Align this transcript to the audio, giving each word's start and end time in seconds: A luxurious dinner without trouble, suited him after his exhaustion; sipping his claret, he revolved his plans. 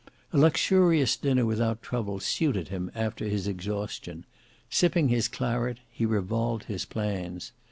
A 0.33 0.37
luxurious 0.39 1.15
dinner 1.15 1.45
without 1.45 1.83
trouble, 1.83 2.19
suited 2.19 2.69
him 2.69 2.89
after 2.95 3.25
his 3.25 3.47
exhaustion; 3.47 4.25
sipping 4.67 5.09
his 5.09 5.27
claret, 5.27 5.77
he 5.91 6.07
revolved 6.07 6.63
his 6.63 6.85
plans. 6.85 7.51